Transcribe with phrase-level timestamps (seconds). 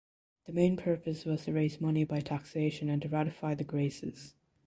[0.47, 4.33] The main purpose was to raise money by taxation and to ratify the Graces.